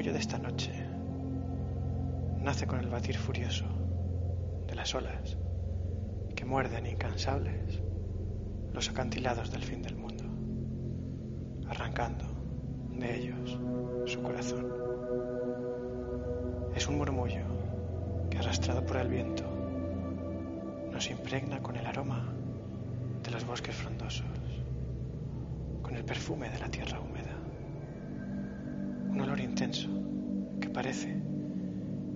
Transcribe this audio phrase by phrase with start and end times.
[0.00, 0.72] murmullo de esta noche
[2.38, 3.66] nace con el batir furioso
[4.66, 5.36] de las olas
[6.34, 7.82] que muerden incansables
[8.72, 10.24] los acantilados del fin del mundo,
[11.68, 12.24] arrancando
[12.92, 13.58] de ellos
[14.06, 14.72] su corazón.
[16.74, 17.44] Es un murmullo
[18.30, 19.44] que, arrastrado por el viento,
[20.90, 22.26] nos impregna con el aroma
[23.22, 24.24] de los bosques frondosos,
[25.82, 27.00] con el perfume de la tierra
[29.20, 29.88] un olor intenso
[30.60, 31.10] que parece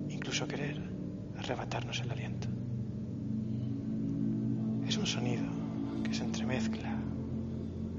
[0.09, 0.81] incluso querer
[1.37, 2.47] arrebatarnos el aliento.
[4.87, 5.45] Es un sonido
[6.03, 6.95] que se entremezcla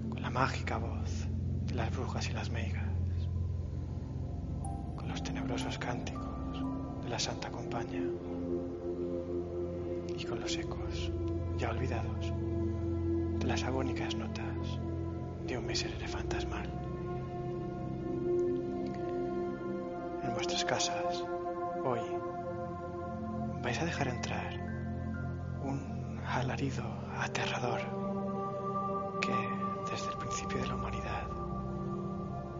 [0.08, 1.28] con la mágica voz
[1.66, 2.90] de las brujas y las meigas,
[4.96, 6.64] con los tenebrosos cánticos
[7.04, 8.02] de la Santa Compañía
[10.18, 11.12] y con los ecos
[11.58, 12.32] ya olvidados
[13.38, 14.80] de las agónicas notas
[15.46, 16.75] de un miserere fantasmal.
[20.66, 21.24] Casas,
[21.84, 22.00] hoy,
[23.62, 24.52] vais a dejar entrar
[25.62, 26.82] un alarido
[27.20, 27.80] aterrador
[29.20, 29.32] que
[29.88, 31.28] desde el principio de la humanidad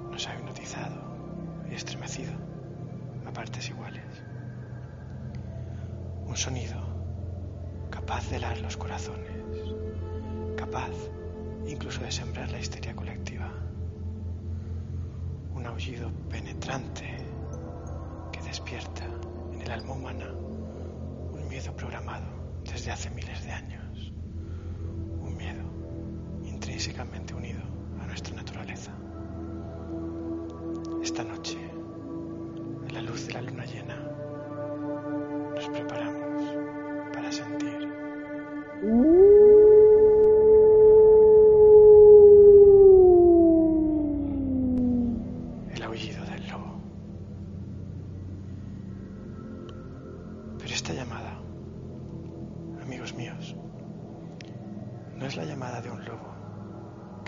[0.09, 1.03] nos ha hipnotizado
[1.69, 2.33] y estremecido
[3.27, 4.23] a partes iguales.
[6.27, 6.81] Un sonido
[7.91, 9.43] capaz de helar los corazones,
[10.57, 10.93] capaz
[11.67, 13.51] incluso de sembrar la histeria colectiva.
[15.57, 17.16] Un aullido penetrante
[18.67, 19.05] despierta
[19.53, 22.27] en el alma humana un miedo programado
[22.65, 24.13] desde hace miles de años.
[25.21, 25.63] Un miedo
[26.43, 27.61] intrínsecamente unido
[28.01, 28.91] a nuestra naturaleza.
[31.01, 31.46] Esta noche,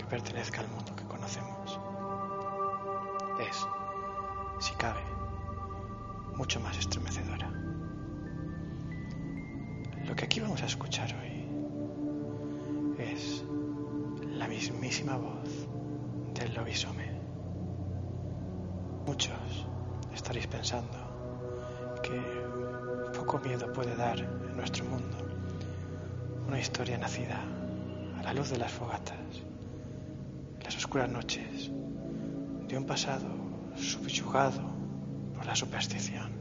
[0.09, 1.79] pertenezca al mundo que conocemos.
[3.39, 3.67] Es,
[4.59, 5.01] si cabe,
[6.35, 7.49] mucho más estremecedora.
[10.05, 11.45] Lo que aquí vamos a escuchar hoy
[12.97, 13.43] es
[14.25, 15.67] la mismísima voz
[16.33, 17.11] del lobisome.
[19.05, 19.67] Muchos
[20.13, 20.97] estaréis pensando
[22.01, 22.19] que
[23.17, 25.17] poco miedo puede dar en nuestro mundo
[26.47, 27.39] una historia nacida
[28.17, 29.18] a la luz de las fogatas,
[30.89, 31.69] oscuras noches,
[32.67, 33.27] de un pasado
[33.75, 34.59] subyugado
[35.35, 36.31] por la superstición,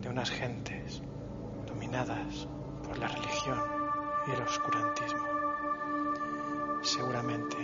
[0.00, 1.02] de unas gentes
[1.66, 2.48] dominadas
[2.82, 3.58] por la religión
[4.26, 5.26] y el oscurantismo.
[6.80, 7.58] Seguramente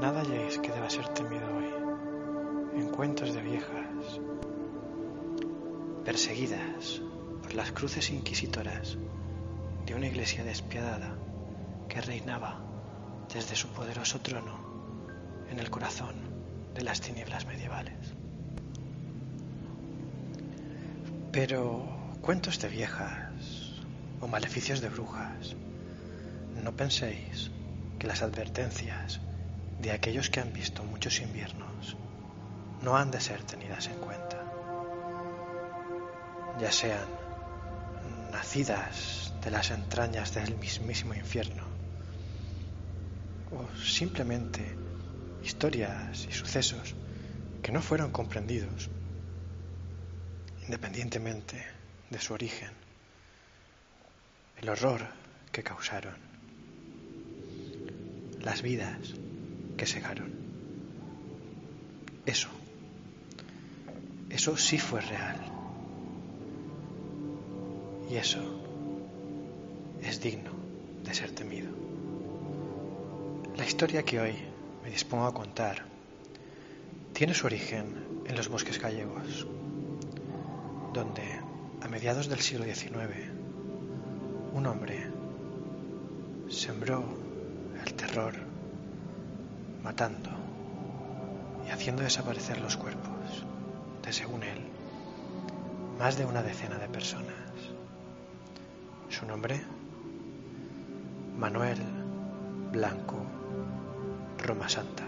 [0.00, 4.20] nada halléis que deba ser temido hoy en cuentos de viejas
[6.04, 7.02] perseguidas
[7.42, 8.98] por las cruces inquisitoras
[9.84, 11.18] de una iglesia despiadada
[11.88, 12.69] que reinaba
[13.32, 14.58] desde su poderoso trono
[15.50, 16.16] en el corazón
[16.74, 18.14] de las tinieblas medievales.
[21.32, 23.74] Pero cuentos de viejas
[24.20, 25.54] o maleficios de brujas,
[26.62, 27.50] no penséis
[27.98, 29.20] que las advertencias
[29.80, 31.96] de aquellos que han visto muchos inviernos
[32.82, 34.44] no han de ser tenidas en cuenta,
[36.58, 37.06] ya sean
[38.32, 41.69] nacidas de las entrañas del mismísimo infierno
[43.52, 44.76] o simplemente
[45.42, 46.94] historias y sucesos
[47.62, 48.90] que no fueron comprendidos
[50.66, 51.66] independientemente
[52.10, 52.70] de su origen,
[54.60, 55.04] el horror
[55.50, 56.14] que causaron,
[58.40, 59.14] las vidas
[59.76, 60.30] que segaron.
[62.24, 62.50] Eso,
[64.28, 65.40] eso sí fue real.
[68.08, 68.40] Y eso
[70.02, 70.52] es digno
[71.04, 71.79] de ser temido.
[73.56, 74.34] La historia que hoy
[74.82, 75.82] me dispongo a contar
[77.12, 79.46] tiene su origen en los bosques gallegos,
[80.94, 81.22] donde
[81.82, 83.40] a mediados del siglo XIX
[84.54, 85.06] un hombre
[86.48, 87.04] sembró
[87.84, 88.34] el terror,
[89.82, 90.30] matando
[91.66, 93.44] y haciendo desaparecer los cuerpos
[94.04, 94.58] de, según él,
[95.98, 97.34] más de una decena de personas.
[99.08, 99.60] Su nombre,
[101.36, 101.78] Manuel
[102.72, 103.39] Blanco
[104.50, 105.04] Roma Santa.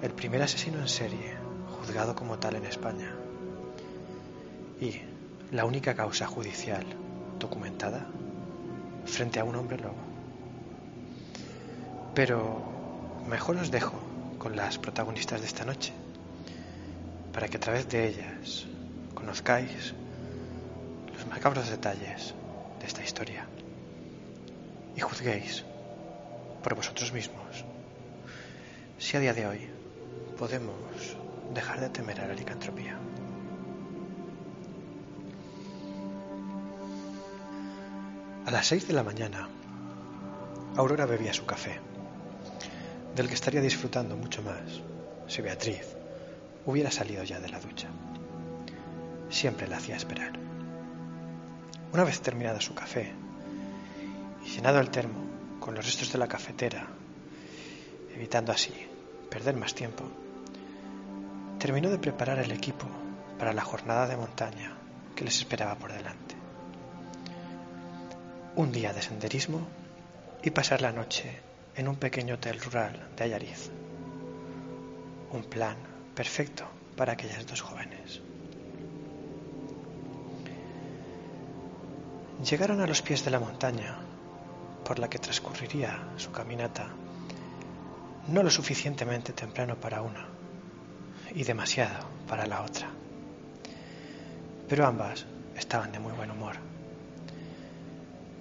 [0.00, 1.34] El primer asesino en serie
[1.78, 3.12] juzgado como tal en España.
[4.80, 4.94] Y
[5.50, 6.86] la única causa judicial
[7.38, 8.06] documentada
[9.04, 10.02] frente a un hombre lobo.
[12.14, 12.62] Pero
[13.28, 14.00] mejor os dejo
[14.38, 15.92] con las protagonistas de esta noche,
[17.34, 18.66] para que a través de ellas
[19.14, 19.92] conozcáis
[21.12, 22.34] los macabros detalles
[22.80, 23.44] de esta historia
[24.96, 25.66] y juzguéis
[26.62, 27.64] por vosotros mismos
[28.98, 29.68] si a día de hoy
[30.38, 30.76] podemos
[31.52, 32.96] dejar de temer a la licantropía.
[38.46, 39.48] A las seis de la mañana,
[40.76, 41.80] Aurora bebía su café,
[43.16, 44.82] del que estaría disfrutando mucho más
[45.26, 45.96] si Beatriz
[46.64, 47.88] hubiera salido ya de la ducha.
[49.30, 50.32] Siempre la hacía esperar.
[51.92, 53.12] Una vez terminado su café
[54.44, 55.31] y llenado el termo
[55.62, 56.88] con los restos de la cafetera,
[58.12, 58.74] evitando así
[59.30, 60.02] perder más tiempo,
[61.60, 62.86] terminó de preparar el equipo
[63.38, 64.76] para la jornada de montaña
[65.14, 66.34] que les esperaba por delante.
[68.56, 69.60] Un día de senderismo
[70.42, 71.40] y pasar la noche
[71.76, 73.70] en un pequeño hotel rural de Ayariz.
[75.30, 75.76] Un plan
[76.16, 76.64] perfecto
[76.96, 78.20] para aquellas dos jóvenes.
[82.50, 84.11] Llegaron a los pies de la montaña
[84.84, 86.88] por la que transcurriría su caminata,
[88.28, 90.28] no lo suficientemente temprano para una
[91.34, 92.88] y demasiado para la otra.
[94.68, 95.26] Pero ambas
[95.56, 96.56] estaban de muy buen humor,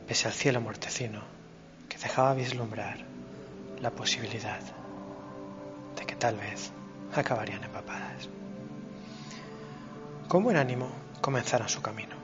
[0.08, 1.22] pese al cielo mortecino
[1.90, 3.00] que dejaba vislumbrar
[3.80, 4.62] la posibilidad
[5.98, 6.72] de que tal vez
[7.14, 8.30] acabarían empapadas.
[10.28, 10.90] Con buen ánimo
[11.20, 12.16] comenzaron su camino.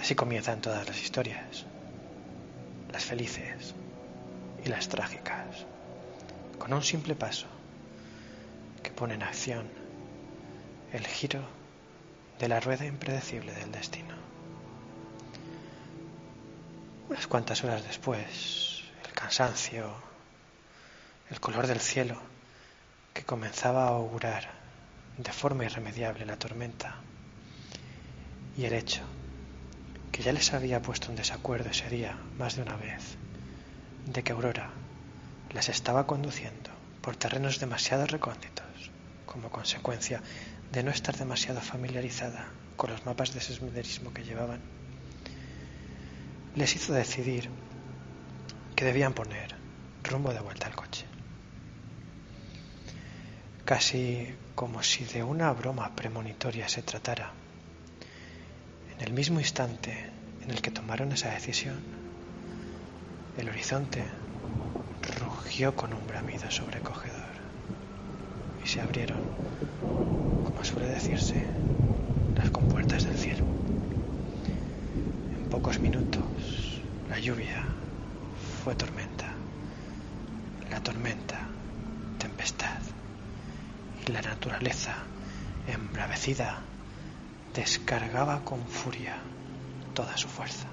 [0.00, 1.64] Así comienzan todas las historias,
[2.92, 3.74] las felices
[4.64, 5.66] y las trágicas,
[6.58, 7.46] con un simple paso
[8.82, 9.68] que pone en acción
[10.92, 11.42] el giro
[12.38, 14.14] de la rueda impredecible del destino.
[17.08, 19.94] Unas cuantas horas después, el cansancio,
[21.30, 22.20] el color del cielo,
[23.14, 24.50] que comenzaba a augurar
[25.16, 26.96] de forma irremediable la tormenta,
[28.56, 29.02] y el hecho
[30.12, 33.16] que ya les había puesto en desacuerdo ese día más de una vez,
[34.06, 34.70] de que Aurora
[35.52, 36.70] las estaba conduciendo
[37.00, 38.90] por terrenos demasiado recónditos
[39.26, 40.22] como consecuencia
[40.70, 44.60] de no estar demasiado familiarizada con los mapas de senderismo que llevaban,
[46.54, 47.48] les hizo decidir
[48.76, 49.54] que debían poner
[50.02, 51.06] rumbo de vuelta al coche.
[53.64, 57.32] Casi como si de una broma premonitoria se tratara,
[58.98, 59.96] en el mismo instante
[60.44, 61.80] en el que tomaron esa decisión,
[63.38, 64.04] el horizonte
[65.20, 67.32] rugió con un bramido sobrecogedor
[68.64, 69.18] y se abrieron,
[70.44, 71.42] como suele decirse,
[72.36, 73.44] las compuertas del cielo.
[75.38, 76.22] En pocos minutos
[77.08, 77.64] la lluvia
[78.64, 79.26] fue tormenta,
[80.70, 81.48] la tormenta
[82.18, 82.80] tempestad
[84.06, 84.94] y la naturaleza
[85.66, 86.62] embravecida
[87.54, 89.16] descargaba con furia
[89.94, 90.66] toda su fuerza.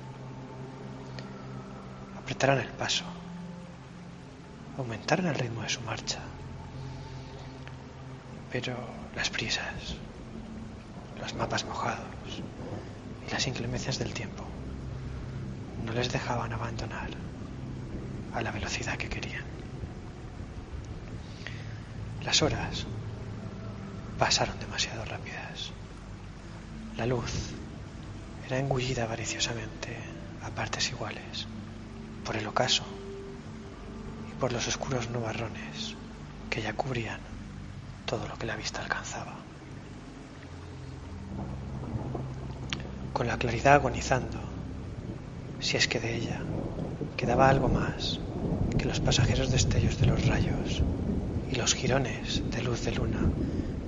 [2.17, 3.05] Apretaron el paso,
[4.77, 6.19] aumentaron el ritmo de su marcha
[8.51, 8.75] pero
[9.15, 9.95] las prisas,
[11.19, 12.07] los mapas mojados
[13.27, 14.43] y las inclemencias del tiempo
[15.85, 17.09] no les dejaban abandonar
[18.33, 19.43] a la velocidad que querían.
[22.23, 22.85] Las horas
[24.17, 25.38] pasaron demasiado rápidas.
[26.99, 27.31] La luz
[28.45, 29.97] era engullida avariciosamente
[30.43, 31.47] a partes iguales
[32.25, 32.83] por el ocaso
[34.29, 35.95] y por los oscuros nubarrones
[36.49, 37.21] que ya cubrían
[38.05, 39.33] todo lo que la vista alcanzaba.
[43.13, 44.41] Con la claridad agonizando,
[45.61, 46.41] si es que de ella
[47.15, 48.19] quedaba algo más
[48.77, 50.83] que los pasajeros destellos de los rayos
[51.49, 53.29] y los jirones de luz de luna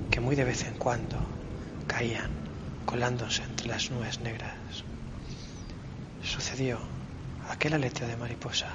[0.09, 1.19] que muy de vez en cuando
[1.87, 2.40] caían
[2.85, 4.53] colándose entre las nubes negras.
[6.23, 6.79] Sucedió
[7.49, 8.69] aquel aleteo de mariposa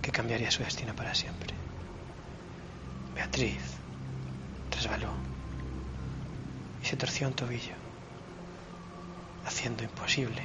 [0.00, 1.54] que cambiaría su destino para siempre.
[3.14, 3.62] Beatriz
[4.70, 5.12] resbaló
[6.82, 7.74] y se torció un tobillo,
[9.46, 10.42] haciendo imposible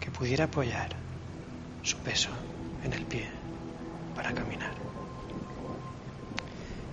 [0.00, 0.90] que pudiera apoyar
[1.82, 2.30] su peso
[2.84, 3.28] en el pie
[4.14, 4.72] para caminar.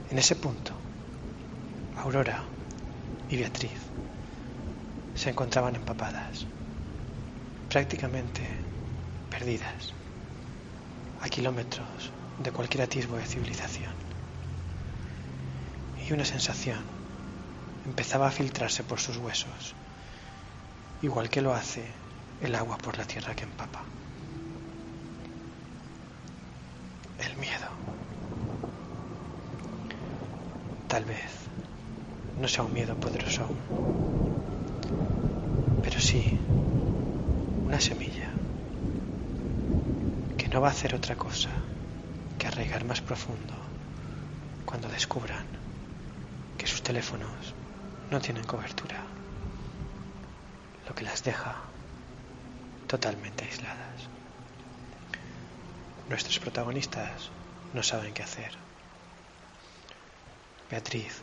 [0.10, 0.74] En ese punto,
[1.98, 2.44] Aurora
[3.30, 3.80] y Beatriz
[5.22, 6.48] se encontraban empapadas,
[7.70, 8.42] prácticamente
[9.30, 9.94] perdidas,
[11.22, 12.10] a kilómetros
[12.40, 13.94] de cualquier atisbo de civilización.
[16.10, 16.80] Y una sensación
[17.86, 19.76] empezaba a filtrarse por sus huesos,
[21.04, 21.86] igual que lo hace
[22.42, 23.84] el agua por la tierra que empapa.
[27.20, 27.70] El miedo.
[30.88, 31.30] Tal vez
[32.42, 33.46] no sea un miedo poderoso
[35.92, 36.24] pero sí
[37.68, 38.30] una semilla
[40.38, 41.50] que no va a hacer otra cosa
[42.40, 43.54] que arraigar más profundo
[44.66, 45.44] cuando descubran
[46.58, 47.54] que sus teléfonos
[48.10, 49.04] no tienen cobertura,
[50.88, 51.58] lo que las deja
[52.88, 54.08] totalmente aisladas.
[56.08, 57.32] Nuestros protagonistas
[57.74, 58.54] no saben qué hacer.
[60.70, 61.22] Beatriz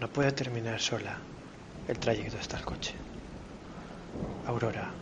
[0.00, 1.16] no puede terminar sola
[1.86, 3.09] el trayecto hasta el coche.
[4.46, 4.92] Aurora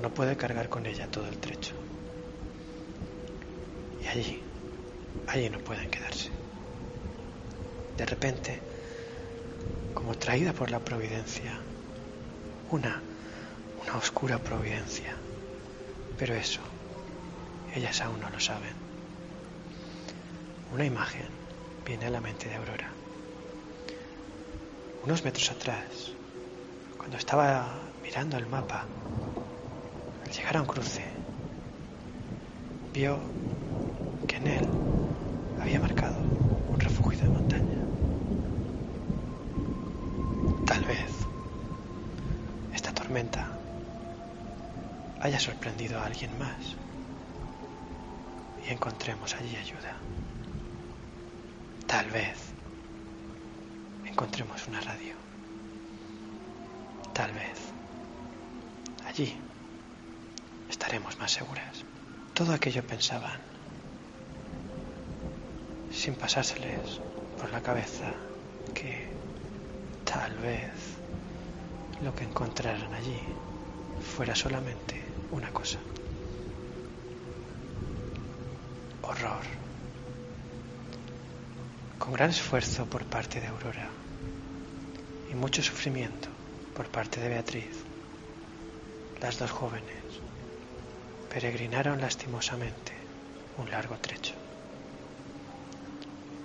[0.00, 1.74] no puede cargar con ella todo el trecho.
[4.02, 4.42] Y allí,
[5.28, 6.30] allí no pueden quedarse.
[7.96, 8.60] De repente,
[9.94, 11.60] como traída por la providencia,
[12.70, 13.00] una,
[13.82, 15.14] una oscura providencia.
[16.18, 16.60] Pero eso,
[17.74, 18.74] ellas aún no lo saben.
[20.72, 21.28] Una imagen
[21.84, 22.90] viene a la mente de Aurora.
[25.04, 26.12] Unos metros atrás,
[26.96, 28.84] cuando estaba mirando el mapa,
[30.22, 31.02] al llegar a un cruce,
[32.92, 33.18] vio
[34.28, 34.68] que en él
[35.58, 36.18] había marcado
[36.68, 37.78] un refugio de montaña.
[40.66, 41.10] Tal vez
[42.74, 43.48] esta tormenta
[45.22, 46.76] haya sorprendido a alguien más
[48.68, 49.96] y encontremos allí ayuda.
[51.86, 52.36] Tal vez
[54.04, 55.14] encontremos una radio.
[57.14, 57.61] Tal vez
[59.12, 59.36] allí
[60.70, 61.84] estaremos más seguras.
[62.32, 63.38] Todo aquello pensaban,
[65.92, 66.98] sin pasárseles
[67.38, 68.10] por la cabeza
[68.72, 69.08] que
[70.04, 70.72] tal vez
[72.02, 73.20] lo que encontraran allí
[74.16, 75.78] fuera solamente una cosa.
[79.02, 79.44] Horror.
[81.98, 83.90] Con gran esfuerzo por parte de Aurora
[85.30, 86.28] y mucho sufrimiento
[86.74, 87.81] por parte de Beatriz,
[89.22, 90.02] las dos jóvenes
[91.32, 92.92] peregrinaron lastimosamente
[93.56, 94.34] un largo trecho.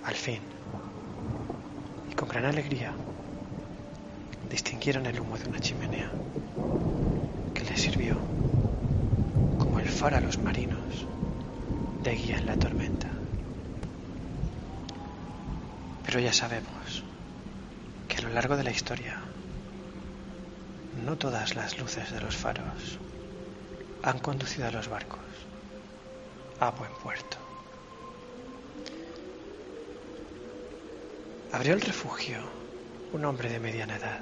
[0.04, 0.40] Al fin,
[2.08, 2.92] y con gran alegría,
[4.48, 6.08] distinguieron el humo de una chimenea
[7.52, 8.16] que les sirvió
[9.58, 11.06] como el faro a los marinos
[12.04, 13.08] de guía en la tormenta.
[16.06, 17.02] Pero ya sabemos
[18.06, 19.27] que a lo largo de la historia
[21.04, 22.98] no todas las luces de los faros
[24.02, 25.20] han conducido a los barcos
[26.60, 27.36] a buen puerto.
[31.52, 32.38] Abrió el refugio
[33.12, 34.20] un hombre de mediana edad,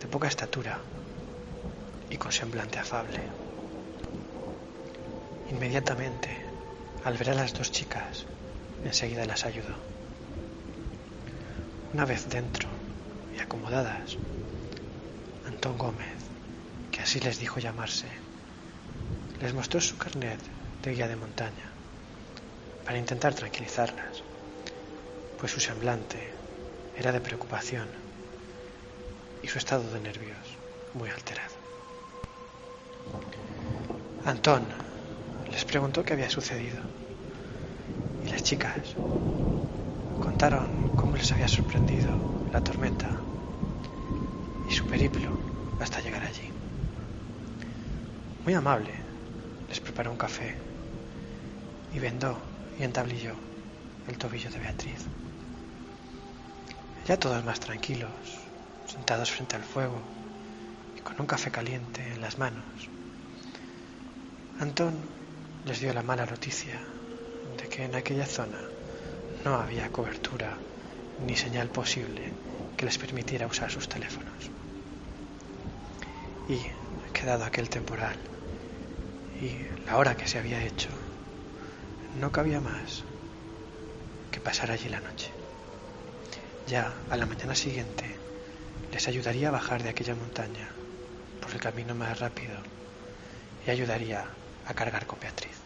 [0.00, 0.78] de poca estatura
[2.08, 3.20] y con semblante afable.
[5.50, 6.30] Inmediatamente,
[7.04, 8.26] al ver a las dos chicas,
[8.84, 9.74] enseguida las ayudó.
[11.92, 12.68] Una vez dentro
[13.36, 14.16] y acomodadas,
[15.56, 16.20] Antón Gómez,
[16.92, 18.10] que así les dijo llamarse,
[19.40, 20.38] les mostró su carnet
[20.82, 21.68] de guía de montaña
[22.84, 24.22] para intentar tranquilizarlas,
[25.38, 26.20] pues su semblante
[26.98, 27.88] era de preocupación
[29.42, 30.46] y su estado de nervios
[30.92, 31.56] muy alterado.
[34.26, 34.68] Antón
[35.50, 36.82] les preguntó qué había sucedido
[38.26, 38.94] y las chicas
[40.20, 42.12] contaron cómo les había sorprendido
[42.52, 43.10] la tormenta
[44.68, 45.45] y su periplo
[45.80, 46.50] hasta llegar allí.
[48.44, 48.92] Muy amable,
[49.68, 50.54] les preparó un café
[51.94, 52.38] y vendó
[52.78, 53.34] y entablilló
[54.08, 55.04] el tobillo de Beatriz.
[57.06, 58.10] Ya todos más tranquilos,
[58.86, 60.00] sentados frente al fuego
[60.96, 62.64] y con un café caliente en las manos,
[64.58, 64.94] Antón
[65.66, 66.80] les dio la mala noticia
[67.58, 68.58] de que en aquella zona
[69.44, 70.56] no había cobertura
[71.26, 72.32] ni señal posible
[72.76, 74.55] que les permitiera usar sus teléfonos.
[76.48, 76.60] Y,
[77.12, 78.16] quedado aquel temporal,
[79.40, 80.90] y la hora que se había hecho,
[82.20, 83.02] no cabía más
[84.30, 85.30] que pasar allí la noche.
[86.68, 88.04] Ya a la mañana siguiente
[88.92, 90.68] les ayudaría a bajar de aquella montaña
[91.40, 92.56] por el camino más rápido
[93.66, 94.26] y ayudaría
[94.66, 95.56] a cargar con Beatriz.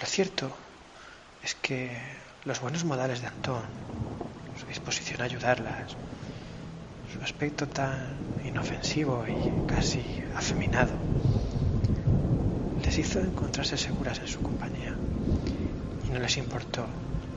[0.00, 0.56] Lo cierto
[1.42, 1.96] es que
[2.44, 3.64] los buenos modales de Antón,
[4.60, 5.96] su disposición a ayudarlas,
[7.12, 7.96] su aspecto tan
[8.44, 10.02] inofensivo y casi
[10.36, 10.92] afeminado,
[12.84, 14.94] les hizo encontrarse seguras en su compañía
[16.06, 16.86] y no les importó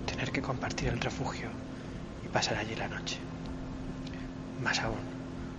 [0.05, 1.49] tener que compartir el refugio
[2.23, 3.17] y pasar allí la noche.
[4.63, 4.99] Más aún,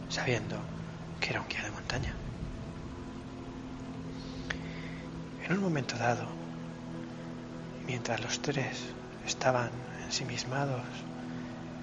[0.09, 0.59] sabiendo
[1.21, 2.15] que era un guía de montaña.
[5.45, 6.27] En un momento dado,
[7.87, 8.85] mientras los tres
[9.27, 9.71] estaban
[10.07, 10.83] ensimismados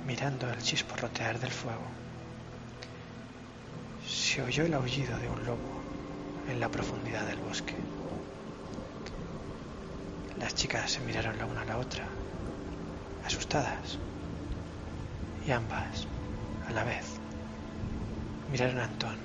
[0.08, 2.00] mirando el chisporrotear del fuego,
[4.32, 5.58] se oyó el aullido de un lobo
[6.48, 7.76] en la profundidad del bosque.
[10.40, 12.06] Las chicas se miraron la una a la otra,
[13.26, 13.98] asustadas,
[15.46, 16.08] y ambas,
[16.66, 17.04] a la vez,
[18.54, 19.18] miraron a Antón,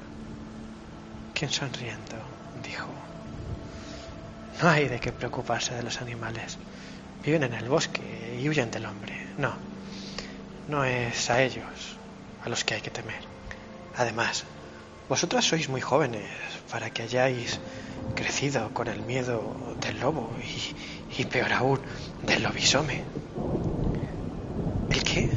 [1.34, 2.16] quien sonriendo
[2.64, 2.88] dijo,
[4.60, 6.58] no hay de qué preocuparse de los animales,
[7.24, 9.54] viven en el bosque y huyen del hombre, no,
[10.68, 11.96] no es a ellos
[12.44, 13.22] a los que hay que temer.
[13.96, 14.44] Además,
[15.08, 16.26] vosotras sois muy jóvenes
[16.70, 17.60] para que hayáis
[18.14, 20.30] crecido con el miedo del lobo
[21.16, 21.80] y, peor aún,
[22.22, 23.02] del lobisome.
[24.90, 25.30] ¿El qué?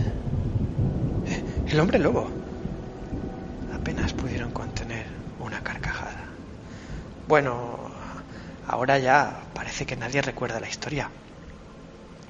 [1.67, 2.29] El hombre lobo.
[3.73, 5.05] Apenas pudieron contener
[5.39, 6.25] una carcajada.
[7.27, 7.77] Bueno,
[8.67, 11.09] ahora ya parece que nadie recuerda la historia.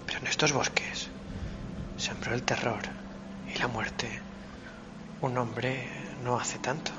[0.06, 1.08] Pero en estos bosques
[1.98, 2.82] sembró el terror
[3.54, 4.10] y la muerte
[5.22, 5.88] un hombre
[6.24, 6.92] no hace tanto.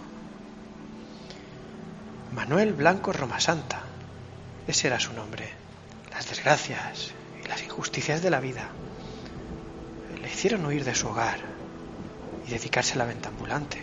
[2.41, 3.83] Manuel Blanco Romasanta.
[4.67, 5.47] Ese era su nombre.
[6.11, 7.13] Las desgracias
[7.45, 8.71] y las injusticias de la vida
[10.23, 11.39] le hicieron huir de su hogar
[12.47, 13.83] y dedicarse a la venta ambulante.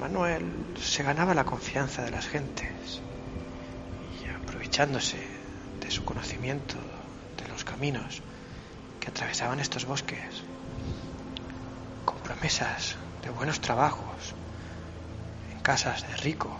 [0.00, 3.02] Manuel se ganaba la confianza de las gentes
[4.24, 5.18] y aprovechándose
[5.80, 6.76] de su conocimiento
[7.36, 8.22] de los caminos
[9.00, 10.44] que atravesaban estos bosques,
[12.06, 14.11] con promesas de buenos trabajos
[15.62, 16.52] casas de ricos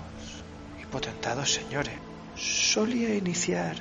[0.80, 1.94] y potentados señores.
[2.36, 3.76] Solía iniciar,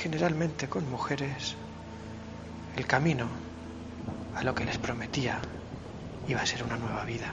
[0.00, 1.54] generalmente con mujeres,
[2.76, 3.28] el camino
[4.34, 5.38] a lo que les prometía
[6.28, 7.32] iba a ser una nueva vida.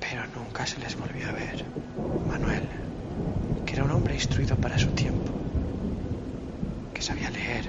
[0.00, 1.64] Pero nunca se les volvió a ver.
[2.26, 2.66] Manuel,
[3.66, 5.32] que era un hombre instruido para su tiempo,
[6.94, 7.66] que sabía leer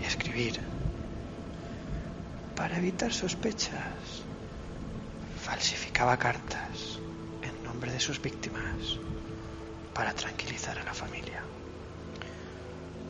[0.00, 0.60] y escribir,
[2.56, 4.22] para evitar sospechas,
[5.42, 6.91] falsificaba cartas
[7.90, 8.98] de sus víctimas
[9.94, 11.42] para tranquilizar a la familia.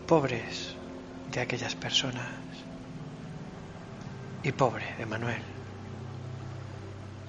[0.06, 0.74] Pobres
[1.30, 2.28] de aquellas personas
[4.42, 5.42] y pobre de Manuel,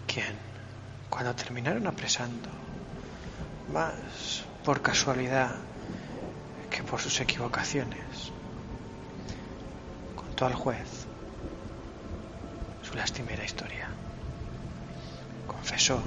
[0.08, 0.36] quien,
[1.10, 2.50] cuando terminaron apresando,
[3.72, 5.56] más por casualidad
[6.70, 8.32] que por sus equivocaciones,
[10.16, 11.06] contó al juez
[12.82, 13.90] su lastimera historia.
[15.48, 16.02] Confesó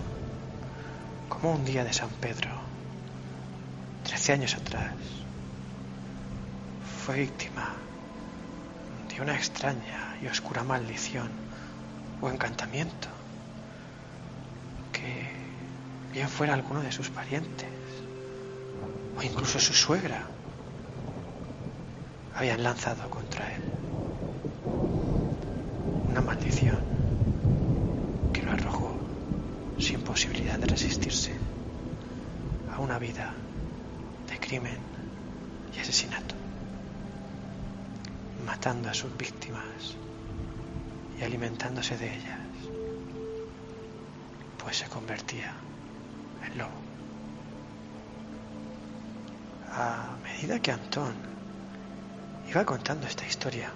[1.28, 2.50] como un día de San Pedro,
[4.04, 4.94] trece años atrás,
[7.04, 7.74] fue víctima
[9.08, 11.30] de una extraña y oscura maldición
[12.20, 13.08] o encantamiento
[14.92, 15.28] que
[16.12, 17.70] bien fuera alguno de sus parientes
[19.18, 20.26] o incluso su suegra
[22.34, 23.60] habían lanzado contra él.
[26.10, 26.95] Una maldición
[29.78, 31.32] sin posibilidad de resistirse
[32.74, 33.32] a una vida
[34.28, 34.78] de crimen
[35.76, 36.34] y asesinato,
[38.44, 39.96] matando a sus víctimas
[41.18, 42.40] y alimentándose de ellas,
[44.62, 45.52] pues se convertía
[46.44, 46.86] en lobo.
[49.72, 51.14] A medida que Antón
[52.48, 53.70] iba contando esta historia,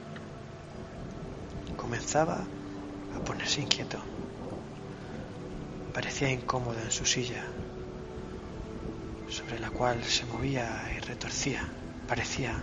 [1.76, 2.44] comenzaba
[3.14, 3.98] a ponerse inquieto.
[5.92, 7.44] Parecía incómodo en su silla,
[9.28, 11.68] sobre la cual se movía y retorcía.
[12.06, 12.54] Parecía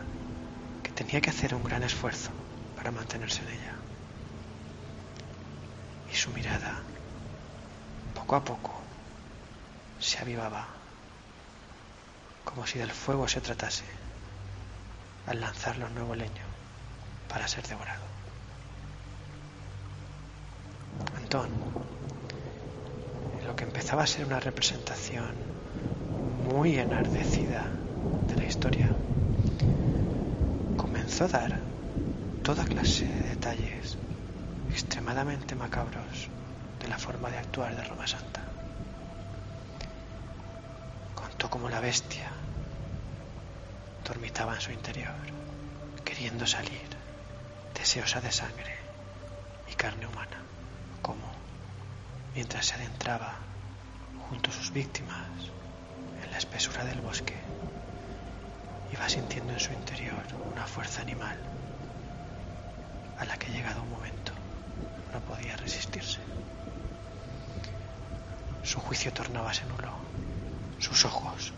[0.82, 2.32] que tenía que hacer un gran esfuerzo
[2.76, 3.76] para mantenerse en ella.
[6.12, 6.80] Y su mirada,
[8.16, 8.74] poco a poco,
[10.00, 10.68] se avivaba,
[12.46, 13.84] como si del fuego se tratase,
[15.26, 16.46] al lanzarlo un nuevo leño
[17.28, 18.04] para ser devorado.
[21.18, 21.87] Antón
[23.78, 25.36] empezaba a ser una representación
[26.52, 27.64] muy enardecida
[28.28, 28.88] de la historia,
[30.76, 31.60] comenzó a dar
[32.44, 33.96] toda clase de detalles
[34.72, 36.28] extremadamente macabros
[36.82, 38.42] de la forma de actuar de Roma Santa.
[41.52, 42.30] como la bestia
[44.06, 45.16] dormitaba en su interior,
[46.04, 46.90] queriendo salir,
[47.76, 48.76] deseosa de sangre
[49.72, 50.42] y carne humana,
[51.02, 51.32] como
[52.36, 53.47] mientras se adentraba
[54.30, 55.28] junto a sus víctimas
[56.24, 57.36] en la espesura del bosque,
[58.92, 61.38] iba sintiendo en su interior una fuerza animal
[63.20, 64.32] a la que llegado un momento
[65.14, 66.20] no podía resistirse.
[68.64, 69.94] Su juicio tornábase nulo,
[70.80, 71.54] sus ojos,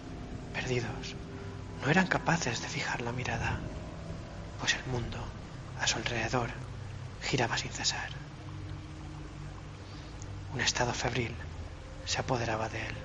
[0.53, 1.15] perdidos,
[1.83, 3.59] no eran capaces de fijar la mirada,
[4.59, 5.17] pues el mundo
[5.81, 6.49] a su alrededor
[7.21, 8.09] giraba sin cesar.
[10.53, 11.35] Un estado febril
[12.09, 12.95] se apoderaba de él,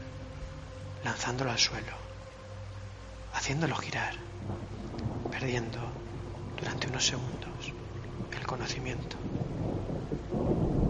[1.04, 1.92] lanzándolo al suelo,
[3.34, 4.14] haciéndolo girar,
[5.30, 5.78] perdiendo
[6.58, 7.74] durante unos segundos
[8.34, 9.18] el conocimiento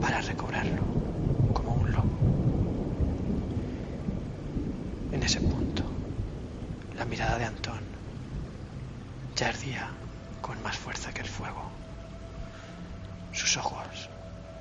[0.00, 0.82] para recobrarlo
[1.54, 2.18] como un lobo.
[5.10, 5.82] En ese punto,
[6.96, 7.80] la mirada de Antón
[9.34, 9.90] ya ardía
[10.40, 11.68] con más fuerza que el fuego.
[13.32, 14.08] Sus ojos,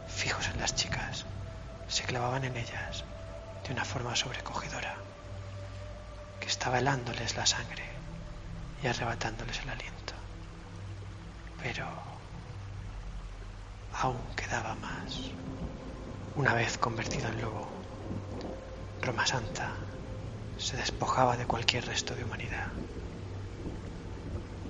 [0.08, 1.26] fijos en las chicas,
[1.88, 3.03] se clavaban en ellas
[3.64, 4.96] de una forma sobrecogedora,
[6.40, 7.84] que estaba helándoles la sangre
[8.84, 10.14] y arrebatándoles el aliento.
[11.62, 11.88] Pero
[14.02, 15.32] aún quedaba más.
[16.36, 17.70] Una vez convertido en lobo,
[19.02, 19.72] Roma Santa
[20.58, 22.68] se despojaba de cualquier resto de humanidad.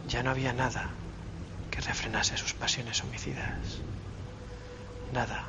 [0.07, 0.89] Ya no había nada
[1.71, 3.79] que refrenase sus pasiones homicidas.
[5.13, 5.45] Nada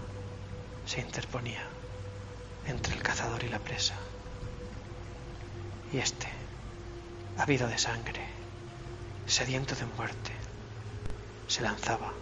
[0.86, 1.73] se interponía
[2.66, 3.94] entre el cazador y la presa.
[5.92, 6.28] Y este,
[7.38, 8.24] ávido de sangre,
[9.26, 10.32] sediento de muerte,
[11.46, 12.12] se lanzaba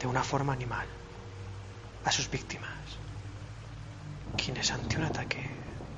[0.00, 0.86] de una forma animal
[2.04, 2.70] a sus víctimas,
[4.36, 5.48] quienes ante un ataque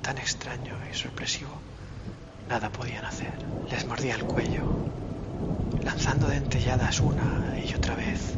[0.01, 1.59] tan extraño y sorpresivo
[2.47, 3.33] nada podían hacer.
[3.69, 4.63] Les mordía el cuello,
[5.83, 8.35] lanzando dentelladas una y otra vez,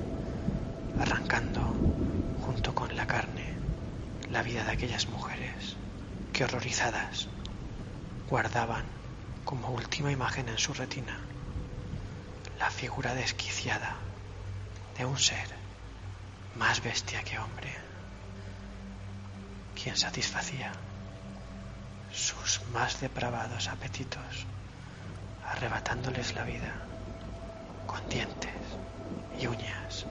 [1.00, 1.62] arrancando
[2.46, 3.37] junto con la carne
[4.32, 5.76] la vida de aquellas mujeres
[6.34, 7.28] que horrorizadas
[8.30, 8.84] guardaban
[9.46, 11.18] como última imagen en su retina
[12.60, 13.96] la figura desquiciada
[14.98, 15.48] de un ser
[16.58, 17.72] más bestia que hombre,
[19.82, 20.72] quien satisfacía
[22.12, 24.46] sus más depravados apetitos,
[25.46, 26.74] arrebatándoles la vida
[27.86, 28.52] con dientes
[29.40, 30.06] y uñas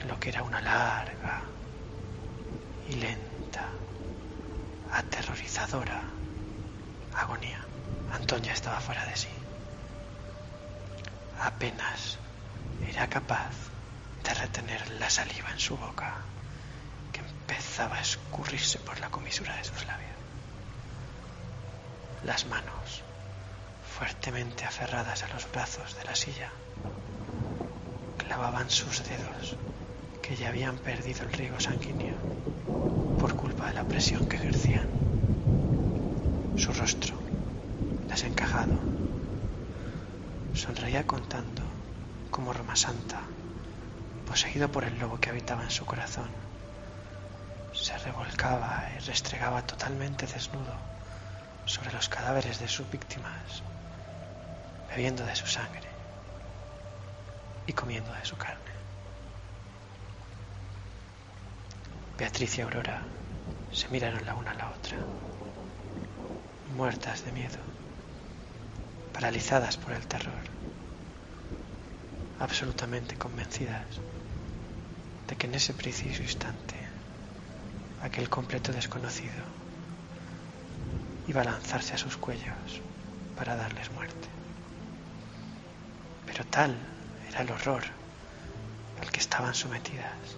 [0.00, 1.42] en lo que era una larga
[2.90, 3.68] y lenta,
[4.92, 6.02] aterrorizadora
[7.14, 7.60] agonía.
[8.12, 9.28] Antonia estaba fuera de sí.
[11.40, 12.18] Apenas
[12.88, 13.54] era capaz
[14.24, 16.16] de retener la saliva en su boca,
[17.12, 20.10] que empezaba a escurrirse por la comisura de sus labios.
[22.24, 23.02] Las manos,
[23.98, 26.50] fuertemente aferradas a los brazos de la silla,
[28.18, 29.56] clavaban sus dedos
[30.30, 32.14] que ya habían perdido el riego sanguíneo
[33.18, 34.86] por culpa de la presión que ejercían.
[36.56, 37.16] Su rostro,
[38.08, 38.76] desencajado,
[40.54, 41.62] sonreía contando
[42.30, 43.22] cómo Roma Santa,
[44.28, 46.30] poseído por el lobo que habitaba en su corazón,
[47.72, 50.76] se revolcaba y restregaba totalmente desnudo
[51.66, 53.64] sobre los cadáveres de sus víctimas,
[54.90, 55.88] bebiendo de su sangre
[57.66, 58.79] y comiendo de su carne.
[62.20, 63.02] Beatriz y Aurora
[63.72, 64.98] se miraron la una a la otra,
[66.76, 67.56] muertas de miedo,
[69.14, 70.42] paralizadas por el terror,
[72.38, 73.86] absolutamente convencidas
[75.28, 76.76] de que en ese preciso instante
[78.02, 79.42] aquel completo desconocido
[81.26, 82.82] iba a lanzarse a sus cuellos
[83.34, 84.28] para darles muerte.
[86.26, 86.76] Pero tal
[87.30, 87.84] era el horror
[89.00, 90.36] al que estaban sometidas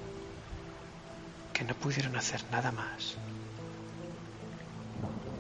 [1.53, 3.17] que no pudieron hacer nada más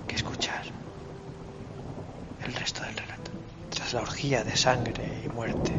[0.07, 0.64] que escuchar
[2.44, 3.31] el resto del relato.
[3.70, 5.72] Tras la orgía de sangre y muerte,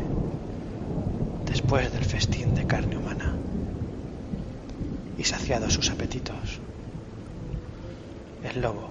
[1.46, 3.36] después del festín de carne humana
[5.18, 6.60] y saciados sus apetitos,
[8.44, 8.90] el lobo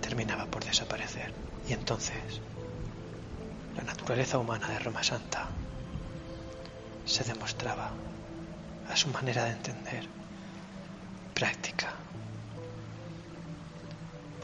[0.00, 1.32] terminaba por desaparecer.
[1.68, 2.40] Y entonces,
[3.76, 5.48] la naturaleza humana de Roma Santa
[7.04, 7.92] se demostraba
[8.90, 10.19] a su manera de entender
[11.40, 11.88] práctica.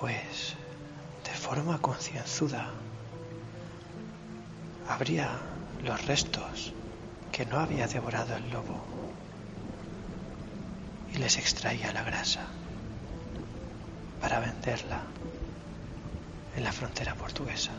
[0.01, 0.55] Pues,
[1.25, 2.71] de forma concienzuda,
[4.89, 5.29] habría
[5.85, 6.73] los restos
[7.33, 8.81] que no había devorado el lobo
[11.13, 12.47] y les extraía la grasa
[14.23, 15.03] para venderla
[16.57, 17.73] en la frontera portuguesa,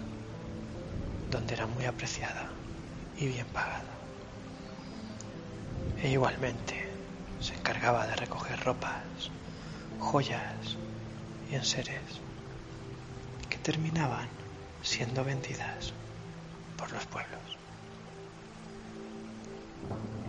[1.31, 2.51] donde era muy apreciada
[3.17, 3.95] y bien pagada.
[6.03, 6.86] E igualmente
[7.39, 9.31] se encargaba de recoger ropas,
[9.99, 10.77] joyas
[11.51, 12.01] y enseres
[13.49, 14.27] que terminaban
[14.81, 15.93] siendo vendidas
[16.77, 17.41] por los pueblos.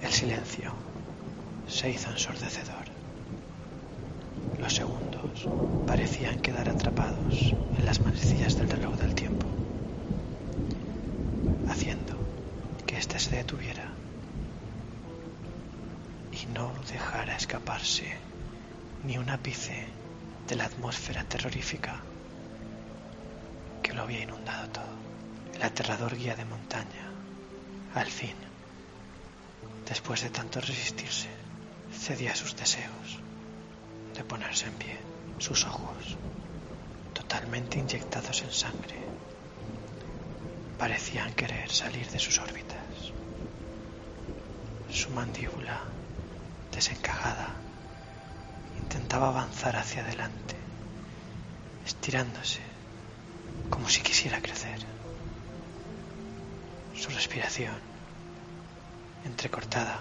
[0.02, 0.72] El silencio
[1.66, 2.84] se hizo ensordecedor.
[4.58, 5.48] Los segundos
[5.86, 9.46] parecían quedar atrapados en las manecillas del reloj del tiempo,
[11.68, 12.16] haciendo
[12.86, 13.97] que éste se detuviera
[16.90, 18.16] dejara escaparse
[19.04, 19.86] ni un ápice
[20.46, 22.00] de la atmósfera terrorífica
[23.82, 24.98] que lo había inundado todo.
[25.54, 27.10] El aterrador guía de montaña,
[27.94, 28.34] al fin,
[29.88, 31.28] después de tanto resistirse,
[31.92, 33.18] cedía a sus deseos
[34.14, 34.98] de ponerse en pie.
[35.38, 36.16] Sus ojos,
[37.14, 38.96] totalmente inyectados en sangre,
[40.78, 43.12] parecían querer salir de sus órbitas.
[44.90, 45.82] Su mandíbula,
[46.78, 47.48] desencajada,
[48.80, 50.54] intentaba avanzar hacia adelante,
[51.84, 52.60] estirándose
[53.68, 54.78] como si quisiera crecer.
[56.94, 57.74] Su respiración,
[59.24, 59.98] entrecortada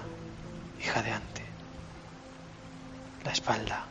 [0.79, 1.41] y jadeante.
[3.25, 3.85] La espalda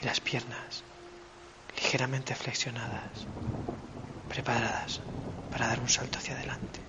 [0.00, 0.84] y las piernas
[1.76, 3.26] ligeramente flexionadas,
[4.30, 5.00] preparadas
[5.50, 6.80] para dar un salto hacia adelante.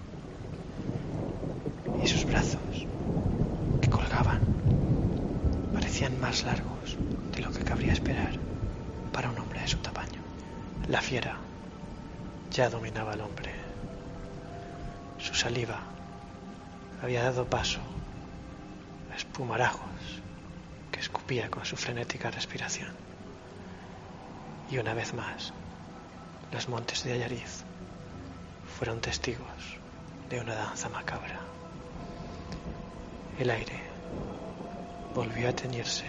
[2.01, 2.87] Y sus brazos,
[5.93, 6.97] parecían más largos
[7.35, 8.31] de lo que cabría esperar
[9.11, 10.19] para un hombre de su tamaño.
[10.87, 11.37] La fiera
[12.49, 13.53] ya dominaba al hombre.
[15.19, 15.81] Su saliva
[17.03, 17.79] había dado paso
[19.11, 20.23] a espumarajos
[20.91, 22.89] que escupía con su frenética respiración.
[24.71, 25.53] Y una vez más,
[26.51, 27.65] los montes de Ayariz
[28.79, 29.77] fueron testigos
[30.31, 31.39] de una danza macabra.
[33.37, 33.92] El aire
[35.13, 36.05] volvió a teñirse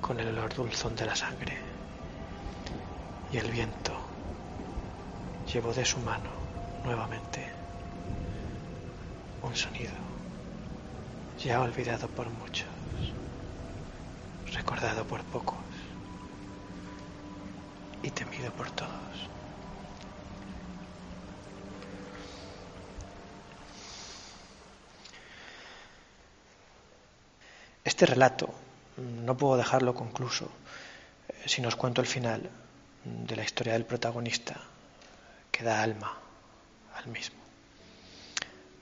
[0.00, 1.56] con el olor dulzón de la sangre.
[3.32, 3.92] Y el viento
[5.52, 6.30] llevó de su mano
[6.84, 7.48] nuevamente
[9.42, 9.92] un sonido
[11.38, 12.68] ya olvidado por muchos,
[14.52, 15.56] recordado por pocos
[18.02, 19.02] y temido por todos.
[28.02, 28.52] Este relato
[28.96, 30.50] no puedo dejarlo concluso
[31.28, 32.50] eh, si nos cuento el final
[33.04, 34.58] de la historia del protagonista
[35.52, 36.10] que da alma
[36.96, 37.38] al mismo.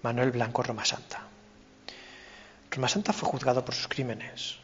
[0.01, 1.21] Manuel Blanco Romasanta.
[2.71, 4.57] Romasanta fue juzgado por sus crímenes.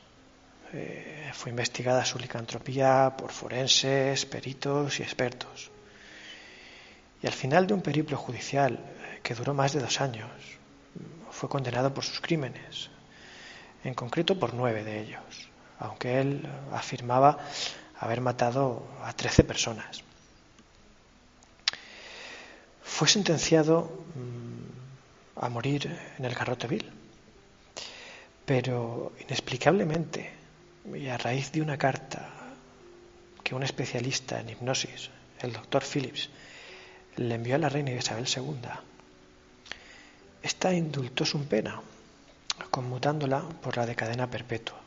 [0.73, 5.71] Eh, fue investigada su licantropía por forenses, peritos y expertos.
[7.23, 10.31] Y al final de un periplo judicial eh, que duró más de dos años,
[11.31, 12.89] fue condenado por sus crímenes,
[13.85, 17.39] en concreto por nueve de ellos, aunque él afirmaba
[17.99, 20.03] haber matado a trece personas.
[22.83, 26.91] Fue sentenciado mm, a morir en el garrote vil,
[28.45, 30.33] pero inexplicablemente
[30.95, 32.31] y a raíz de una carta
[33.43, 35.11] que un especialista en hipnosis,
[35.41, 36.31] el doctor Phillips,
[37.17, 38.69] le envió a la reina Isabel II,
[40.43, 41.81] esta indultó su pena,
[42.71, 44.79] conmutándola por la de cadena perpetua,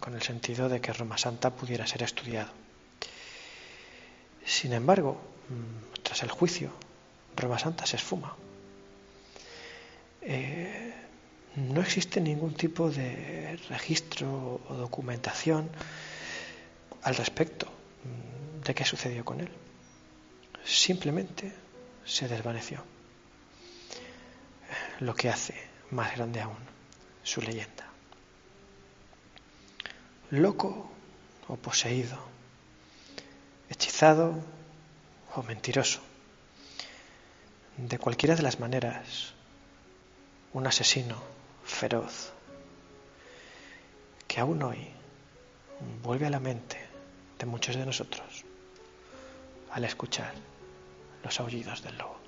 [0.00, 2.50] con el sentido de que Roma Santa pudiera ser estudiado.
[4.44, 5.20] Sin embargo,
[6.02, 6.70] tras el juicio,
[7.36, 8.36] Roma Santa se esfuma.
[10.22, 10.94] Eh,
[11.56, 15.70] no existe ningún tipo de registro o documentación
[17.02, 17.68] al respecto
[18.64, 19.48] de qué sucedió con él.
[20.64, 21.52] Simplemente
[22.04, 22.82] se desvaneció.
[25.00, 25.54] Lo que hace
[25.90, 26.75] más grande aún
[27.26, 27.84] su leyenda.
[30.30, 30.88] Loco
[31.48, 32.16] o poseído,
[33.68, 34.34] hechizado
[35.34, 36.00] o mentiroso.
[37.76, 39.34] De cualquiera de las maneras,
[40.52, 41.20] un asesino
[41.64, 42.32] feroz
[44.28, 44.88] que aún hoy
[46.02, 46.78] vuelve a la mente
[47.38, 48.44] de muchos de nosotros
[49.72, 50.32] al escuchar
[51.24, 52.25] los aullidos del lobo.